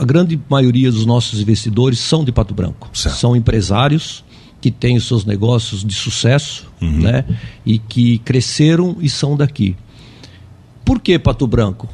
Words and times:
a 0.00 0.04
grande 0.04 0.40
maioria 0.48 0.90
dos 0.90 1.04
nossos 1.04 1.40
investidores 1.40 1.98
são 1.98 2.24
de 2.24 2.32
Pato 2.32 2.54
Branco. 2.54 2.88
Certo. 2.92 3.16
São 3.16 3.34
empresários 3.36 4.24
que 4.60 4.70
têm 4.70 4.96
os 4.96 5.06
seus 5.06 5.24
negócios 5.24 5.84
de 5.84 5.94
sucesso, 5.94 6.66
Uhum. 6.80 7.00
né? 7.00 7.24
E 7.64 7.78
que 7.78 8.18
cresceram 8.18 8.96
e 9.00 9.08
são 9.08 9.36
daqui. 9.36 9.76
Por 10.84 11.00
que 11.00 11.18
Pato 11.18 11.46
Branco? 11.46 11.88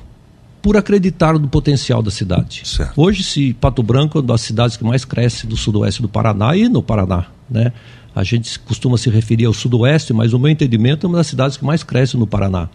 Por 0.62 0.76
acreditar 0.76 1.38
no 1.38 1.48
potencial 1.48 2.02
da 2.02 2.10
cidade. 2.10 2.62
Certo. 2.64 2.92
Hoje, 2.98 3.22
se 3.22 3.52
Pato 3.54 3.82
Branco 3.82 4.16
é 4.16 4.20
uma 4.20 4.26
das 4.28 4.40
cidades 4.40 4.76
que 4.76 4.84
mais 4.84 5.04
cresce 5.04 5.46
do 5.46 5.56
sudoeste 5.56 6.00
do 6.00 6.08
Paraná 6.08 6.56
e 6.56 6.68
no 6.68 6.82
Paraná, 6.82 7.26
né? 7.50 7.72
A 8.14 8.22
gente 8.22 8.58
costuma 8.60 8.96
se 8.96 9.10
referir 9.10 9.44
ao 9.44 9.52
sudoeste, 9.52 10.12
mas 10.12 10.32
no 10.32 10.38
meu 10.38 10.50
entendimento 10.50 11.04
é 11.04 11.08
uma 11.08 11.18
das 11.18 11.26
cidades 11.26 11.56
que 11.56 11.64
mais 11.64 11.82
cresce 11.82 12.16
no 12.16 12.26
Paraná. 12.26 12.68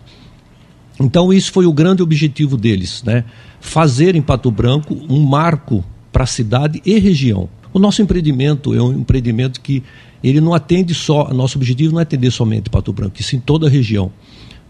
Então, 1.00 1.31
isso 1.31 1.52
foi 1.52 1.66
o 1.66 1.73
grande 1.73 2.04
objetivo 2.04 2.57
deles, 2.57 3.04
né? 3.04 3.23
Fazer 3.61 4.15
em 4.15 4.21
Pato 4.21 4.52
Branco 4.52 4.97
um 5.09 5.21
marco 5.21 5.83
para 6.11 6.23
a 6.23 6.27
cidade 6.27 6.82
e 6.86 7.00
região. 7.00 7.50
O 7.73 7.79
nosso 7.79 8.01
empreendimento 8.01 8.73
é 8.73 8.82
um 8.82 8.92
empreendimento 8.93 9.61
que 9.61 9.83
ele 10.23 10.42
não 10.42 10.54
atende 10.54 10.93
só, 10.93 11.33
nosso 11.33 11.57
objetivo 11.57 11.93
não 11.93 12.00
é 12.00 12.04
atender 12.04 12.32
somente 12.32 12.70
Pato 12.70 12.92
Branco, 12.92 13.15
e 13.20 13.23
sim 13.23 13.39
toda 13.39 13.68
a 13.68 13.70
região. 13.70 14.11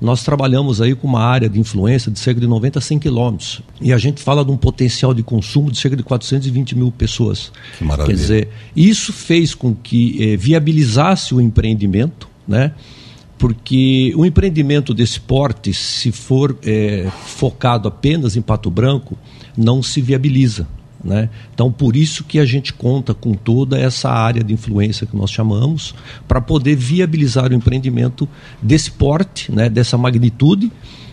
Nós 0.02 0.24
trabalhamos 0.24 0.80
aí 0.80 0.96
com 0.96 1.08
uma 1.08 1.22
área 1.22 1.50
de 1.50 1.60
influência 1.60 2.10
de 2.10 2.18
cerca 2.20 2.40
de 2.40 2.48
90 2.48 2.80
a 2.80 2.82
100 2.82 3.00
quilômetros. 3.00 3.62
E 3.82 3.92
a 3.92 3.98
gente 3.98 4.22
fala 4.22 4.46
de 4.46 4.52
um 4.52 4.56
potencial 4.56 5.14
de 5.14 5.22
consumo 5.22 5.70
de 5.70 5.78
cerca 5.78 5.98
de 5.98 6.04
420 6.04 6.76
mil 6.78 6.90
pessoas. 6.90 7.52
Que 7.78 7.84
maravilha. 7.84 8.16
Quer 8.16 8.22
dizer, 8.22 8.50
isso 8.74 9.12
fez 9.12 9.54
com 9.54 9.76
que 9.76 10.16
eh, 10.24 10.38
viabilizasse 10.38 11.36
o 11.36 11.42
empreendimento, 11.42 12.30
né? 12.48 12.74
Porque 13.40 14.14
o 14.18 14.26
empreendimento 14.26 14.94
desse 14.94 15.20
porte, 15.20 15.74
se 15.74 16.12
for 16.12 16.56
eh, 16.62 17.10
focado 17.26 17.88
apenas 17.88 18.36
em 18.36 18.42
Pato 18.42 18.70
Branco, 18.70 19.18
não 19.58 19.82
se 19.82 20.02
viabiliza. 20.02 20.68
Né? 21.02 21.30
Então, 21.54 21.72
por 21.72 21.96
isso 21.96 22.26
que 22.26 22.38
a 22.38 22.46
gente 22.46 22.74
conta 22.74 23.14
com 23.14 23.34
toda 23.34 23.80
essa 23.80 24.10
área 24.10 24.44
de 24.44 24.54
influência 24.54 25.08
que 25.08 25.16
nós 25.16 25.32
chamamos, 25.32 25.96
para 26.28 26.42
poder 26.42 26.76
viabilizar 26.76 27.52
o 27.52 27.56
empreendimento 27.56 28.28
desse 28.62 28.92
porte, 28.92 29.50
né? 29.50 29.70
dessa 29.70 29.98
magnitude. 29.98 30.70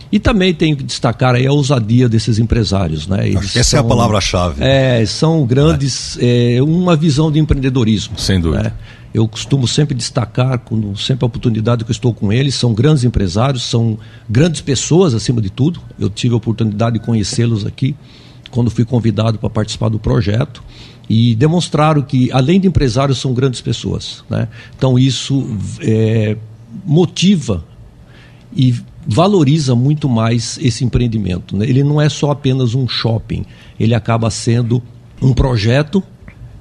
E 0.09 0.19
também 0.19 0.53
tenho 0.53 0.75
que 0.75 0.83
destacar 0.83 1.35
aí 1.35 1.45
a 1.45 1.51
ousadia 1.51 2.07
desses 2.07 2.39
empresários. 2.39 3.07
Né? 3.07 3.29
Que 3.29 3.59
essa 3.59 3.77
é 3.77 3.79
a 3.79 3.83
palavra-chave. 3.83 4.63
É, 4.63 5.05
são 5.05 5.45
grandes, 5.45 6.17
é, 6.21 6.61
uma 6.61 6.95
visão 6.95 7.31
de 7.31 7.39
empreendedorismo. 7.39 8.17
Sem 8.17 8.39
dúvida. 8.39 8.63
né? 8.63 8.73
Eu 9.13 9.27
costumo 9.27 9.67
sempre 9.67 9.95
destacar, 9.95 10.59
quando, 10.59 10.95
sempre 10.97 11.25
a 11.25 11.27
oportunidade 11.27 11.83
que 11.83 11.91
eu 11.91 11.93
estou 11.93 12.13
com 12.13 12.31
eles, 12.31 12.55
são 12.55 12.73
grandes 12.73 13.03
empresários, 13.03 13.63
são 13.63 13.97
grandes 14.29 14.61
pessoas 14.61 15.13
acima 15.13 15.41
de 15.41 15.49
tudo. 15.49 15.81
Eu 15.99 16.09
tive 16.09 16.33
a 16.33 16.37
oportunidade 16.37 16.99
de 16.99 17.05
conhecê-los 17.05 17.65
aqui 17.65 17.95
quando 18.51 18.69
fui 18.69 18.85
convidado 18.85 19.37
para 19.37 19.49
participar 19.49 19.89
do 19.89 19.99
projeto 19.99 20.63
e 21.09 21.35
demonstraram 21.35 22.01
que, 22.01 22.31
além 22.31 22.59
de 22.59 22.67
empresários, 22.67 23.17
são 23.17 23.33
grandes 23.33 23.61
pessoas. 23.61 24.23
Né? 24.29 24.47
Então, 24.77 24.99
isso 24.99 25.47
é, 25.81 26.37
motiva 26.85 27.63
e 28.55 28.75
valoriza 29.07 29.73
muito 29.73 30.09
mais 30.09 30.59
esse 30.61 30.83
empreendimento. 30.83 31.55
Né? 31.55 31.65
Ele 31.65 31.83
não 31.83 32.01
é 32.01 32.09
só 32.09 32.31
apenas 32.31 32.75
um 32.75 32.87
shopping, 32.87 33.45
ele 33.79 33.95
acaba 33.95 34.29
sendo 34.29 34.83
um 35.21 35.33
projeto 35.33 36.03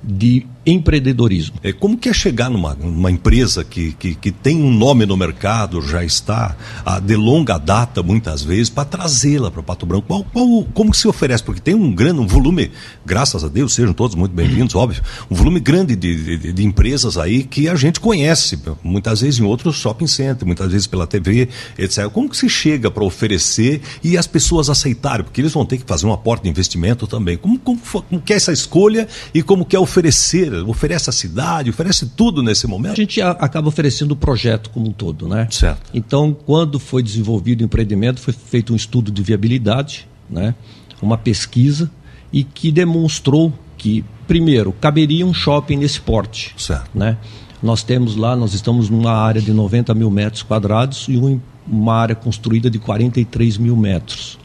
de 0.02 0.46
empreendedorismo. 0.66 1.56
É, 1.62 1.72
como 1.72 1.96
que 1.96 2.08
é 2.08 2.12
chegar 2.12 2.50
numa, 2.50 2.74
numa 2.74 3.10
empresa 3.10 3.62
que, 3.62 3.92
que, 3.92 4.14
que, 4.16 4.32
tem 4.32 4.60
um 4.60 4.72
nome 4.72 5.06
no 5.06 5.16
mercado, 5.16 5.80
já 5.80 6.04
está 6.04 6.56
ah, 6.84 6.98
de 6.98 7.14
longa 7.14 7.56
data, 7.56 8.02
muitas 8.02 8.42
vezes, 8.42 8.68
para 8.68 8.84
trazê-la 8.84 9.50
para 9.50 9.62
Pato 9.62 9.86
Branco? 9.86 10.06
Qual, 10.08 10.24
qual, 10.24 10.64
como 10.74 10.90
que 10.90 10.96
se 10.96 11.06
oferece? 11.06 11.42
Porque 11.42 11.60
tem 11.60 11.74
um 11.74 11.94
grande 11.94 12.20
um 12.20 12.26
volume, 12.26 12.72
graças 13.04 13.44
a 13.44 13.48
Deus, 13.48 13.74
sejam 13.74 13.92
todos 13.92 14.16
muito 14.16 14.32
bem-vindos, 14.34 14.74
óbvio, 14.74 15.02
um 15.30 15.36
volume 15.36 15.60
grande 15.60 15.94
de, 15.94 16.38
de, 16.38 16.52
de, 16.52 16.64
empresas 16.64 17.16
aí 17.16 17.44
que 17.44 17.68
a 17.68 17.76
gente 17.76 18.00
conhece, 18.00 18.58
muitas 18.82 19.20
vezes 19.20 19.38
em 19.38 19.44
outros 19.44 19.76
shopping 19.76 20.08
centers, 20.08 20.44
muitas 20.44 20.72
vezes 20.72 20.86
pela 20.88 21.06
TV, 21.06 21.48
etc. 21.78 22.08
Como 22.08 22.28
que 22.28 22.36
se 22.36 22.48
chega 22.48 22.90
para 22.90 23.04
oferecer 23.04 23.80
e 24.02 24.18
as 24.18 24.26
pessoas 24.26 24.68
aceitarem? 24.68 25.24
Porque 25.24 25.40
eles 25.40 25.52
vão 25.52 25.64
ter 25.64 25.78
que 25.78 25.84
fazer 25.86 26.06
um 26.06 26.12
aporte 26.12 26.42
de 26.42 26.48
investimento 26.48 27.06
também. 27.06 27.36
Como, 27.36 27.58
como, 27.58 27.78
como 27.78 28.20
que 28.20 28.32
é 28.32 28.36
essa 28.36 28.52
escolha 28.52 29.06
e 29.32 29.42
como 29.42 29.64
que 29.64 29.76
é 29.76 29.78
oferecer 29.78 30.55
oferece 30.66 31.10
a 31.10 31.12
cidade, 31.12 31.70
oferece 31.70 32.06
tudo 32.16 32.42
nesse 32.42 32.66
momento? 32.66 32.92
A 32.92 32.96
gente 32.96 33.20
acaba 33.20 33.68
oferecendo 33.68 34.12
o 34.12 34.16
projeto 34.16 34.70
como 34.70 34.88
um 34.88 34.92
todo, 34.92 35.28
né? 35.28 35.48
Certo. 35.50 35.90
Então, 35.92 36.36
quando 36.46 36.78
foi 36.78 37.02
desenvolvido 37.02 37.60
o 37.60 37.64
empreendimento, 37.64 38.20
foi 38.20 38.32
feito 38.32 38.72
um 38.72 38.76
estudo 38.76 39.10
de 39.10 39.22
viabilidade, 39.22 40.08
né? 40.28 40.54
Uma 41.00 41.18
pesquisa 41.18 41.90
e 42.32 42.44
que 42.44 42.72
demonstrou 42.72 43.52
que, 43.76 44.04
primeiro, 44.26 44.72
caberia 44.72 45.26
um 45.26 45.34
shopping 45.34 45.76
nesse 45.76 46.00
porte, 46.00 46.54
certo. 46.56 46.90
né? 46.94 47.16
Nós 47.62 47.82
temos 47.82 48.16
lá, 48.16 48.36
nós 48.36 48.54
estamos 48.54 48.90
numa 48.90 49.12
área 49.12 49.40
de 49.40 49.52
90 49.52 49.94
mil 49.94 50.10
metros 50.10 50.42
quadrados 50.42 51.06
e 51.08 51.40
uma 51.66 51.94
área 51.94 52.14
construída 52.14 52.70
de 52.70 52.78
43 52.78 53.58
mil 53.58 53.76
metros. 53.76 54.38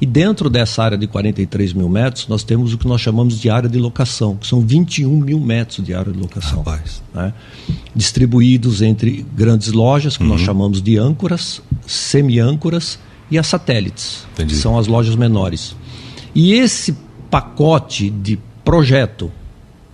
E 0.00 0.06
dentro 0.06 0.48
dessa 0.48 0.82
área 0.82 0.96
de 0.96 1.06
43 1.06 1.72
mil 1.72 1.88
metros, 1.88 2.28
nós 2.28 2.44
temos 2.44 2.72
o 2.72 2.78
que 2.78 2.86
nós 2.86 3.00
chamamos 3.00 3.40
de 3.40 3.50
área 3.50 3.68
de 3.68 3.78
locação, 3.78 4.36
que 4.36 4.46
são 4.46 4.60
21 4.60 5.10
mil 5.18 5.40
metros 5.40 5.84
de 5.84 5.92
área 5.92 6.12
de 6.12 6.18
locação. 6.18 6.62
Né? 7.12 7.32
Distribuídos 7.94 8.80
entre 8.80 9.26
grandes 9.34 9.72
lojas, 9.72 10.16
que 10.16 10.22
uhum. 10.22 10.30
nós 10.30 10.40
chamamos 10.40 10.80
de 10.80 10.96
âncoras, 10.96 11.60
semi-âncoras 11.86 12.98
e 13.30 13.38
as 13.38 13.46
satélites, 13.46 14.26
Entendi. 14.34 14.54
que 14.54 14.60
são 14.60 14.78
as 14.78 14.86
lojas 14.86 15.16
menores. 15.16 15.74
E 16.34 16.52
esse 16.52 16.96
pacote 17.28 18.08
de 18.08 18.38
projeto, 18.64 19.32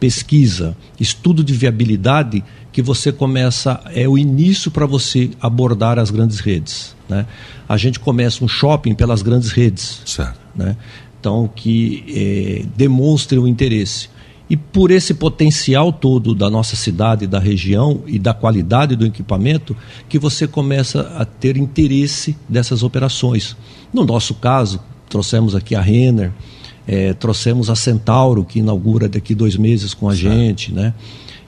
pesquisa, 0.04 0.76
estudo 1.00 1.42
de 1.42 1.54
viabilidade, 1.54 2.44
que 2.70 2.82
você 2.82 3.10
começa, 3.10 3.80
é 3.94 4.06
o 4.06 4.18
início 4.18 4.70
para 4.70 4.84
você 4.84 5.30
abordar 5.40 5.98
as 5.98 6.10
grandes 6.10 6.40
redes. 6.40 6.94
Né? 7.08 7.24
A 7.66 7.78
gente 7.78 7.98
começa 7.98 8.44
um 8.44 8.48
shopping 8.48 8.94
pelas 8.94 9.22
grandes 9.22 9.50
redes. 9.50 10.02
Certo. 10.04 10.38
Né? 10.54 10.76
Então, 11.18 11.48
que 11.56 12.04
é, 12.14 12.66
demonstre 12.76 13.38
o 13.38 13.48
interesse. 13.48 14.10
E 14.50 14.58
por 14.58 14.90
esse 14.90 15.14
potencial 15.14 15.90
todo 15.90 16.34
da 16.34 16.50
nossa 16.50 16.76
cidade, 16.76 17.26
da 17.26 17.38
região 17.38 18.02
e 18.06 18.18
da 18.18 18.34
qualidade 18.34 18.96
do 18.96 19.06
equipamento, 19.06 19.74
que 20.06 20.18
você 20.18 20.46
começa 20.46 21.14
a 21.16 21.24
ter 21.24 21.56
interesse 21.56 22.36
dessas 22.46 22.82
operações. 22.82 23.56
No 23.90 24.04
nosso 24.04 24.34
caso, 24.34 24.82
trouxemos 25.08 25.54
aqui 25.54 25.74
a 25.74 25.80
Renner, 25.80 26.30
é, 26.86 27.12
trouxemos 27.14 27.70
a 27.70 27.74
Centauro, 27.74 28.44
que 28.44 28.58
inaugura 28.58 29.08
daqui 29.08 29.34
dois 29.34 29.56
meses 29.56 29.94
com 29.94 30.08
a 30.08 30.14
certo. 30.14 30.24
gente. 30.24 30.72
Né? 30.72 30.92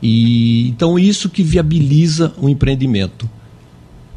E, 0.03 0.69
então, 0.69 0.99
isso 0.99 1.29
que 1.29 1.43
viabiliza 1.43 2.33
o 2.41 2.49
empreendimento 2.49 3.29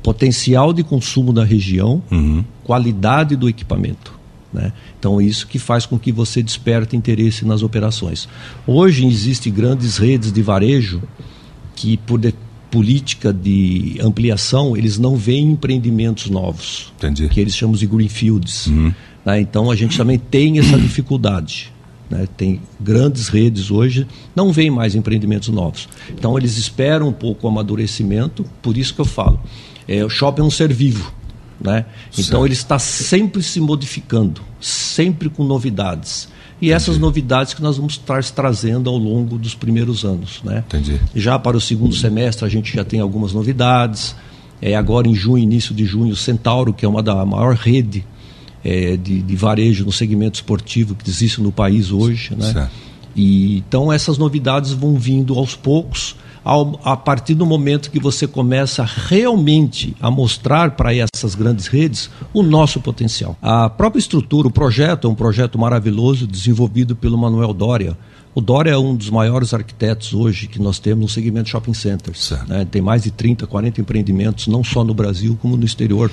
potencial 0.01 0.71
de 0.71 0.83
consumo 0.83 1.33
da 1.33 1.43
região, 1.43 2.01
uhum. 2.09 2.43
qualidade 2.63 3.35
do 3.35 3.49
equipamento. 3.49 4.17
Né? 4.51 4.71
Então, 4.97 5.21
isso 5.21 5.45
que 5.45 5.59
faz 5.59 5.85
com 5.85 5.99
que 5.99 6.11
você 6.11 6.41
desperte 6.41 6.95
interesse 6.95 7.45
nas 7.45 7.61
operações. 7.61 8.27
Hoje, 8.65 9.05
existem 9.05 9.53
grandes 9.53 9.97
redes 9.97 10.31
de 10.31 10.41
varejo 10.41 11.01
que, 11.75 11.97
por 11.97 12.19
de, 12.19 12.33
política 12.71 13.33
de 13.33 13.97
ampliação, 14.01 14.75
eles 14.75 14.97
não 14.97 15.15
veem 15.15 15.51
empreendimentos 15.51 16.29
novos, 16.29 16.91
Entendi. 16.97 17.27
que 17.27 17.39
eles 17.39 17.55
chamam 17.55 17.75
de 17.75 17.85
greenfields. 17.85 18.67
Uhum. 18.67 18.93
Né? 19.29 19.41
Então, 19.41 19.69
a 19.69 19.75
gente 19.75 19.95
também 19.95 20.17
tem 20.17 20.57
essa 20.57 20.75
dificuldade. 20.77 21.71
Né? 22.09 22.27
Tem 22.35 22.59
grandes 22.79 23.27
redes 23.27 23.69
hoje, 23.69 24.07
não 24.35 24.51
vêm 24.51 24.71
mais 24.71 24.95
empreendimentos 24.95 25.49
novos. 25.49 25.87
Então, 26.09 26.35
eles 26.35 26.57
esperam 26.57 27.09
um 27.09 27.13
pouco 27.13 27.45
o 27.45 27.49
amadurecimento, 27.49 28.43
por 28.59 28.75
isso 28.75 28.95
que 28.95 29.01
eu 29.01 29.05
falo. 29.05 29.39
É, 29.87 30.03
o 30.03 30.09
shopping 30.09 30.41
é 30.41 30.45
um 30.45 30.49
ser 30.49 30.73
vivo. 30.73 31.13
Né? 31.61 31.85
Então 32.17 32.45
ele 32.45 32.53
está 32.53 32.79
sempre 32.79 33.43
se 33.43 33.59
modificando, 33.59 34.41
sempre 34.61 35.29
com 35.29 35.43
novidades. 35.43 36.29
E 36.61 36.71
essas 36.71 36.97
novidades 36.97 37.53
que 37.53 37.61
nós 37.61 37.75
vamos 37.75 37.93
estar 37.93 38.23
trazendo 38.23 38.89
ao 38.89 38.97
longo 38.97 39.37
dos 39.37 39.55
primeiros 39.55 40.05
anos. 40.05 40.41
Né? 40.41 40.63
Entendi. 40.65 41.01
Já 41.13 41.37
para 41.37 41.57
o 41.57 41.61
segundo 41.61 41.93
semestre 41.93 42.45
a 42.45 42.49
gente 42.49 42.73
já 42.73 42.85
tem 42.85 43.01
algumas 43.01 43.33
novidades. 43.33 44.15
É, 44.61 44.73
agora 44.73 45.05
em 45.05 45.13
junho, 45.13 45.43
início 45.43 45.75
de 45.75 45.83
junho, 45.83 46.13
o 46.13 46.15
Centauro, 46.15 46.73
que 46.73 46.85
é 46.85 46.87
uma 46.87 47.03
da 47.03 47.25
maior 47.25 47.55
rede 47.55 48.05
é, 48.63 48.97
de, 48.97 49.21
de 49.21 49.35
varejo 49.35 49.85
no 49.85 49.91
segmento 49.91 50.35
esportivo 50.35 50.95
que 50.95 51.09
existe 51.09 51.41
no 51.41 51.51
país 51.51 51.91
hoje. 51.91 52.35
Né? 52.35 52.53
Certo. 52.53 52.71
E, 53.15 53.57
então 53.57 53.91
essas 53.91 54.17
novidades 54.17 54.71
vão 54.71 54.95
vindo 54.95 55.37
aos 55.37 55.55
poucos 55.55 56.15
ao, 56.43 56.79
a 56.83 56.95
partir 56.95 57.35
do 57.35 57.45
momento 57.45 57.91
que 57.91 57.99
você 57.99 58.27
começa 58.27 58.83
realmente 58.83 59.95
a 59.99 60.09
mostrar 60.09 60.71
para 60.71 60.93
essas 60.95 61.35
grandes 61.35 61.67
redes 61.67 62.09
o 62.33 62.41
nosso 62.41 62.79
potencial. 62.79 63.37
A 63.41 63.69
própria 63.69 63.99
estrutura, 63.99 64.47
o 64.47 64.51
projeto 64.51 65.07
é 65.07 65.11
um 65.11 65.15
projeto 65.15 65.59
maravilhoso 65.59 66.25
desenvolvido 66.25 66.95
pelo 66.95 67.17
Manuel 67.17 67.53
Doria. 67.53 67.97
O 68.33 68.41
Doria 68.41 68.73
é 68.73 68.77
um 68.77 68.95
dos 68.95 69.09
maiores 69.09 69.53
arquitetos 69.53 70.13
hoje 70.13 70.47
que 70.47 70.61
nós 70.61 70.79
temos 70.79 71.01
no 71.01 71.09
segmento 71.09 71.49
shopping 71.49 71.73
centers. 71.73 72.31
Né? 72.47 72.65
Tem 72.69 72.81
mais 72.81 73.03
de 73.03 73.11
30, 73.11 73.47
40 73.47 73.81
empreendimentos, 73.81 74.47
não 74.47 74.63
só 74.63 74.83
no 74.83 74.93
Brasil 74.93 75.37
como 75.41 75.57
no 75.57 75.65
exterior. 75.65 76.11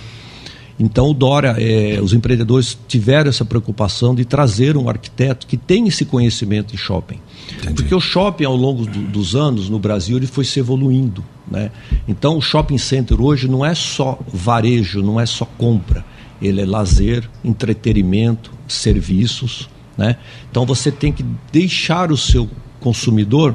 Então, 0.78 1.10
o 1.10 1.14
Dória, 1.14 1.56
é, 1.58 2.00
os 2.02 2.12
empreendedores 2.12 2.78
tiveram 2.86 3.30
essa 3.30 3.44
preocupação 3.44 4.14
de 4.14 4.24
trazer 4.24 4.76
um 4.76 4.88
arquiteto 4.88 5.46
que 5.46 5.56
tem 5.56 5.88
esse 5.88 6.04
conhecimento 6.04 6.72
de 6.72 6.78
shopping. 6.78 7.18
Entendi. 7.54 7.74
Porque 7.74 7.94
o 7.94 8.00
shopping, 8.00 8.44
ao 8.44 8.56
longo 8.56 8.84
do, 8.84 9.00
dos 9.00 9.34
anos 9.34 9.70
no 9.70 9.78
Brasil, 9.78 10.18
ele 10.18 10.26
foi 10.26 10.44
se 10.44 10.60
evoluindo. 10.60 11.24
Né? 11.50 11.70
Então, 12.06 12.36
o 12.36 12.42
shopping 12.42 12.78
center 12.78 13.20
hoje 13.20 13.48
não 13.48 13.64
é 13.64 13.74
só 13.74 14.18
varejo, 14.32 15.02
não 15.02 15.18
é 15.18 15.24
só 15.24 15.44
compra. 15.44 16.04
Ele 16.42 16.60
é 16.60 16.66
lazer, 16.66 17.28
entretenimento, 17.42 18.52
serviços. 18.68 19.70
Né? 19.96 20.16
Então, 20.50 20.66
você 20.66 20.92
tem 20.92 21.10
que 21.10 21.24
deixar 21.50 22.12
o 22.12 22.16
seu 22.16 22.50
consumidor 22.80 23.54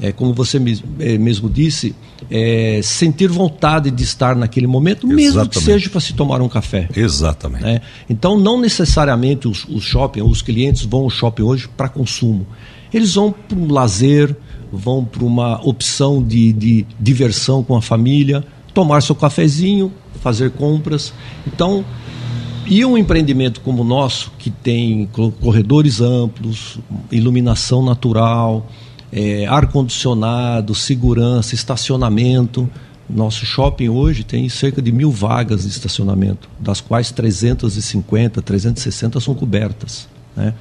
é, 0.00 0.12
como 0.12 0.32
você 0.32 0.60
é, 0.98 1.18
mesmo 1.18 1.48
disse, 1.48 1.94
é, 2.30 2.80
sentir 2.82 3.28
vontade 3.28 3.90
de 3.90 4.02
estar 4.02 4.34
naquele 4.34 4.66
momento, 4.66 5.06
Exatamente. 5.06 5.34
mesmo 5.34 5.48
que 5.48 5.60
seja 5.60 5.90
para 5.90 6.00
se 6.00 6.12
tomar 6.14 6.40
um 6.40 6.48
café. 6.48 6.88
Exatamente. 6.94 7.64
Né? 7.64 7.80
Então, 8.08 8.38
não 8.38 8.60
necessariamente 8.60 9.46
os, 9.46 9.64
os 9.68 9.84
shopping, 9.84 10.22
os 10.22 10.42
clientes 10.42 10.84
vão 10.84 11.02
ao 11.02 11.10
shopping 11.10 11.42
hoje 11.42 11.68
para 11.76 11.88
consumo. 11.88 12.46
Eles 12.92 13.14
vão 13.14 13.32
para 13.32 13.58
um 13.58 13.72
lazer, 13.72 14.36
vão 14.72 15.04
para 15.04 15.24
uma 15.24 15.60
opção 15.66 16.22
de, 16.22 16.52
de 16.52 16.86
diversão 16.98 17.62
com 17.62 17.76
a 17.76 17.82
família, 17.82 18.44
tomar 18.72 19.00
seu 19.02 19.14
cafezinho, 19.14 19.92
fazer 20.20 20.50
compras. 20.50 21.12
Então, 21.46 21.84
e 22.66 22.84
um 22.84 22.96
empreendimento 22.96 23.60
como 23.60 23.82
o 23.82 23.84
nosso, 23.84 24.32
que 24.38 24.50
tem 24.50 25.08
corredores 25.40 26.00
amplos, 26.00 26.78
iluminação 27.10 27.84
natural, 27.84 28.66
é, 29.14 29.46
ar-condicionado, 29.46 30.74
segurança, 30.74 31.54
estacionamento. 31.54 32.68
Nosso 33.08 33.46
shopping 33.46 33.88
hoje 33.88 34.24
tem 34.24 34.48
cerca 34.48 34.82
de 34.82 34.90
mil 34.90 35.12
vagas 35.12 35.62
de 35.62 35.68
estacionamento, 35.68 36.48
das 36.58 36.80
quais 36.80 37.12
350, 37.12 38.42
360 38.42 39.20
são 39.20 39.34
cobertas. 39.34 40.08
Né? 40.34 40.52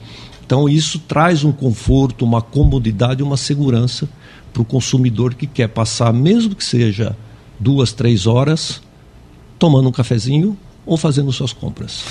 Então, 0.46 0.70
isso 0.70 1.00
traz 1.00 1.44
um 1.44 1.52
conforto, 1.52 2.24
uma 2.24 2.42
comodidade, 2.42 3.24
uma 3.24 3.38
segurança 3.38 4.08
para 4.52 4.62
o 4.62 4.66
consumidor 4.66 5.34
que 5.34 5.48
quer 5.48 5.70
passar, 5.70 6.14
mesmo 6.14 6.54
que 6.54 6.64
seja 6.64 7.16
duas, 7.60 7.92
três 7.92 8.28
horas, 8.28 8.82
tomando 9.58 9.90
um 9.90 9.92
cafezinho 9.92 10.56
ou 10.86 10.96
fazendo 10.96 11.32
suas 11.32 11.54
compras. 11.54 12.04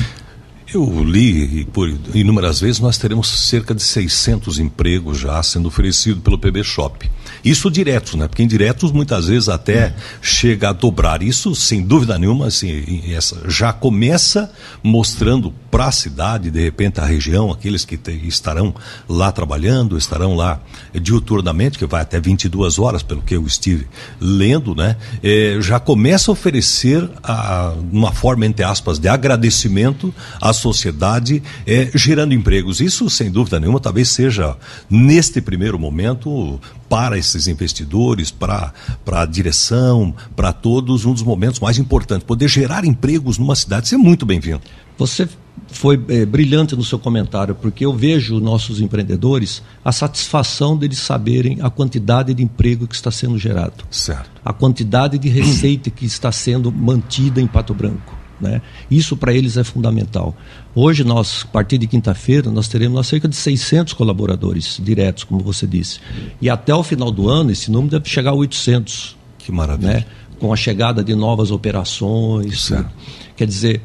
Eu 0.75 1.05
li 1.05 1.61
e 1.61 1.65
por 1.67 1.93
inúmeras 2.15 2.59
vezes 2.59 2.81
nós 2.81 2.97
teremos 2.97 3.29
cerca 3.29 3.75
de 3.75 3.83
600 3.83 4.59
empregos 4.59 5.19
já 5.19 5.43
sendo 5.43 5.69
oferecidos 5.69 6.23
pelo 6.23 6.39
PB 6.39 6.65
Shop. 6.65 7.11
Isso 7.45 7.71
diretos, 7.71 8.15
né? 8.15 8.27
Porque 8.27 8.43
indiretos 8.43 8.91
muitas 8.91 9.27
vezes 9.27 9.49
até 9.49 9.95
chega 10.21 10.71
a 10.71 10.73
dobrar. 10.73 11.23
Isso, 11.23 11.55
sem 11.55 11.83
dúvida 11.83 12.19
nenhuma, 12.19 12.47
assim, 12.47 13.03
essa 13.13 13.43
já 13.49 13.73
começa 13.73 14.51
mostrando 14.83 15.53
para 15.71 15.87
a 15.87 15.93
cidade, 15.93 16.51
de 16.51 16.61
repente 16.61 17.01
a 17.01 17.05
região, 17.05 17.51
aqueles 17.51 17.85
que 17.85 17.97
te, 17.97 18.13
estarão 18.27 18.75
lá 19.09 19.33
trabalhando, 19.33 19.97
estarão 19.97 20.35
lá 20.35 20.61
diuturnamente, 20.95 21.79
que 21.79 21.87
vai 21.87 22.03
até 22.03 22.21
22 22.21 22.79
horas, 22.79 23.03
pelo 23.03 23.23
que 23.23 23.35
eu 23.35 23.47
estive 23.47 23.87
lendo, 24.21 24.75
né? 24.75 24.97
É, 25.23 25.59
já 25.61 25.81
começa 25.81 26.31
a 26.31 26.33
oferecer 26.33 27.09
a, 27.23 27.75
uma 27.91 28.13
forma, 28.13 28.47
entre 28.47 28.65
aspas, 28.65 28.99
de 28.99 29.09
agradecimento 29.09 30.15
às 30.41 30.63
sociedade, 30.63 31.43
é, 31.67 31.91
gerando 31.95 32.33
empregos. 32.33 32.81
Isso, 32.81 33.11
sem 33.11 33.31
dúvida 33.31 33.59
nenhuma, 33.59 33.81
talvez 33.81 34.09
seja, 34.09 34.57
neste 34.89 35.41
primeiro 35.41 35.79
momento, 35.79 36.61
para 36.93 37.17
esses 37.17 37.47
investidores, 37.47 38.31
para 38.31 38.71
a 39.07 39.25
direção, 39.25 40.15
para 40.37 40.53
todos, 40.53 41.07
um 41.07 41.15
dos 41.15 41.23
momentos 41.23 41.59
mais 41.59 41.79
importantes. 41.79 42.23
Poder 42.23 42.49
gerar 42.49 42.85
empregos 42.85 43.39
numa 43.39 43.57
cidade, 43.57 43.87
isso 43.87 43.95
é 43.95 43.99
muito 43.99 44.27
bem-vindo. 44.27 44.61
Você 44.99 45.27
foi 45.69 45.99
é, 46.11 46.27
brilhante 46.27 46.77
no 46.77 46.85
seu 46.85 46.99
comentário, 46.99 47.55
porque 47.55 47.87
eu 47.87 47.95
vejo 47.95 48.39
nossos 48.41 48.79
empreendedores 48.79 49.63
a 49.83 49.91
satisfação 49.91 50.77
deles 50.77 50.99
saberem 50.99 51.63
a 51.63 51.71
quantidade 51.71 52.35
de 52.35 52.43
emprego 52.43 52.87
que 52.87 52.95
está 52.95 53.11
sendo 53.11 53.39
gerado. 53.39 53.85
Certo. 53.91 54.31
A 54.45 54.53
quantidade 54.53 55.17
de 55.17 55.31
receita 55.31 55.89
que 55.89 56.05
está 56.05 56.31
sendo 56.31 56.71
mantida 56.71 57.41
em 57.41 57.47
Pato 57.47 57.73
Branco. 57.73 58.22
Né? 58.41 58.61
Isso 58.91 59.17
para 59.17 59.33
eles 59.33 59.57
é 59.57 59.65
fundamental. 59.65 60.37
Hoje, 60.75 61.05
nós, 61.05 61.45
a 61.45 61.53
partir 61.53 61.79
de 61.79 61.87
quinta-feira, 61.87 62.51
nós 62.51 62.69
teremos 62.69 63.07
cerca 63.07 63.29
de 63.29 63.37
600 63.37 63.93
colaboradores 63.93 64.81
diretos, 64.83 65.25
como 65.25 65.41
você 65.43 65.67
disse. 65.67 66.01
E 66.41 66.51
até 66.51 66.75
o 66.75 66.83
final 66.83 67.11
do 67.11 67.29
ano, 67.29 67.51
esse 67.51 67.71
número 67.71 67.93
deve 67.93 68.09
chegar 68.09 68.31
a 68.31 68.35
800. 68.35 69.17
Que 69.39 69.53
maravilha. 69.53 69.93
Né? 69.93 70.05
Com 70.39 70.53
a 70.53 70.57
chegada 70.57 71.05
de 71.05 71.15
novas 71.15 71.51
operações. 71.51 72.63
Certo. 72.63 72.91
Quer 73.37 73.47
dizer, 73.47 73.81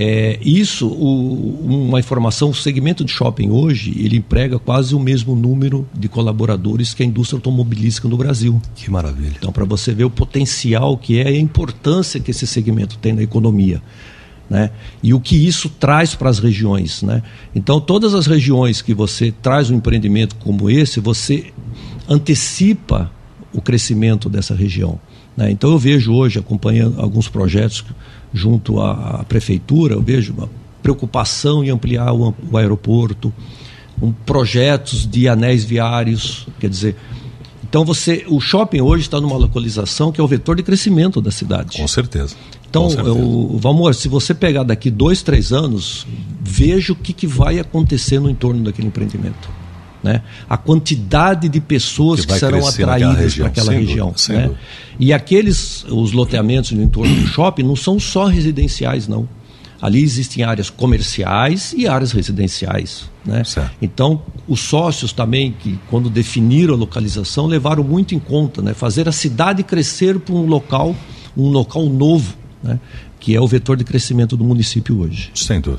é, 0.00 0.38
isso, 0.40 0.86
o, 0.86 1.64
uma 1.64 1.98
informação, 1.98 2.50
o 2.50 2.54
segmento 2.54 3.04
de 3.04 3.10
shopping 3.10 3.50
hoje, 3.50 3.92
ele 3.98 4.18
emprega 4.18 4.56
quase 4.56 4.94
o 4.94 5.00
mesmo 5.00 5.34
número 5.34 5.84
de 5.92 6.08
colaboradores 6.08 6.94
que 6.94 7.02
a 7.02 7.06
indústria 7.06 7.36
automobilística 7.36 8.06
no 8.06 8.16
Brasil. 8.16 8.62
Que 8.76 8.88
maravilha. 8.92 9.34
Então, 9.36 9.50
para 9.50 9.64
você 9.64 9.92
ver 9.92 10.04
o 10.04 10.10
potencial 10.10 10.96
que 10.96 11.18
é 11.18 11.32
e 11.32 11.36
a 11.36 11.40
importância 11.40 12.20
que 12.20 12.30
esse 12.30 12.46
segmento 12.46 12.96
tem 12.98 13.12
na 13.12 13.24
economia. 13.24 13.82
Né? 14.48 14.70
E 15.02 15.12
o 15.12 15.20
que 15.20 15.34
isso 15.34 15.68
traz 15.68 16.14
para 16.14 16.30
as 16.30 16.38
regiões. 16.38 17.02
Né? 17.02 17.20
Então, 17.52 17.80
todas 17.80 18.14
as 18.14 18.26
regiões 18.28 18.80
que 18.80 18.94
você 18.94 19.32
traz 19.42 19.68
um 19.68 19.74
empreendimento 19.74 20.36
como 20.36 20.70
esse, 20.70 21.00
você 21.00 21.52
antecipa 22.08 23.10
o 23.52 23.60
crescimento 23.60 24.28
dessa 24.28 24.54
região. 24.54 25.00
Né? 25.38 25.52
Então, 25.52 25.70
eu 25.70 25.78
vejo 25.78 26.12
hoje, 26.12 26.40
acompanhando 26.40 27.00
alguns 27.00 27.28
projetos 27.28 27.84
junto 28.34 28.80
à, 28.80 29.24
prefeitura, 29.28 29.94
eu 29.94 30.02
vejo 30.02 30.34
uma 30.36 30.50
preocupação 30.82 31.62
em 31.62 31.70
ampliar 31.70 32.12
o, 32.12 32.34
o 32.50 32.56
aeroporto, 32.56 33.32
um, 34.02 34.10
projetos 34.10 35.06
de 35.08 35.28
anéis 35.28 35.64
viários, 35.64 36.48
quer 36.58 36.68
dizer, 36.68 36.96
então 37.62 37.84
você, 37.84 38.24
o 38.26 38.40
shopping 38.40 38.80
hoje 38.80 39.04
está 39.04 39.20
numa 39.20 39.36
localização 39.36 40.10
que 40.10 40.20
é 40.20 40.24
o 40.24 40.26
vetor 40.26 40.56
de 40.56 40.64
crescimento 40.64 41.20
da 41.20 41.30
cidade. 41.30 41.76
Com 41.76 41.86
certeza. 41.86 42.34
Então, 42.68 42.90
eu, 42.90 43.56
Valmor, 43.60 43.94
se 43.94 44.08
você 44.08 44.34
pegar 44.34 44.64
daqui 44.64 44.90
dois, 44.90 45.22
três 45.22 45.52
anos, 45.52 46.04
veja 46.40 46.92
o 46.92 46.96
que, 46.96 47.12
que 47.12 47.26
vai 47.26 47.60
acontecer 47.60 48.18
no 48.18 48.28
entorno 48.28 48.64
daquele 48.64 48.88
empreendimento. 48.88 49.48
Né? 50.02 50.22
A 50.48 50.56
quantidade 50.56 51.48
de 51.48 51.60
pessoas 51.60 52.20
que, 52.24 52.32
que 52.32 52.38
serão 52.38 52.66
atraídas 52.66 53.34
para 53.34 53.46
aquela 53.46 53.72
região. 53.72 54.12
Dúvida, 54.12 54.48
né? 54.48 54.54
E 54.98 55.12
aqueles, 55.12 55.84
os 55.84 56.12
loteamentos 56.12 56.72
no 56.72 56.82
entorno 56.82 57.14
do 57.14 57.26
shopping 57.26 57.62
não 57.62 57.76
são 57.76 57.98
só 57.98 58.26
residenciais, 58.26 59.08
não. 59.08 59.28
Ali 59.80 60.02
existem 60.02 60.42
áreas 60.42 60.70
comerciais 60.70 61.72
e 61.76 61.86
áreas 61.86 62.10
residenciais. 62.10 63.08
Né? 63.24 63.42
Então, 63.80 64.22
os 64.48 64.60
sócios 64.60 65.12
também, 65.12 65.54
que 65.56 65.78
quando 65.88 66.10
definiram 66.10 66.74
a 66.74 66.76
localização, 66.76 67.46
levaram 67.46 67.84
muito 67.84 68.12
em 68.14 68.18
conta 68.18 68.60
né? 68.60 68.74
fazer 68.74 69.08
a 69.08 69.12
cidade 69.12 69.62
crescer 69.62 70.18
para 70.18 70.34
um 70.34 70.46
local, 70.46 70.96
um 71.36 71.48
local 71.48 71.86
novo, 71.86 72.34
né? 72.62 72.80
que 73.20 73.36
é 73.36 73.40
o 73.40 73.46
vetor 73.46 73.76
de 73.76 73.84
crescimento 73.84 74.36
do 74.36 74.42
município 74.42 74.98
hoje. 75.00 75.30
Sem 75.32 75.60
dúvida. 75.60 75.76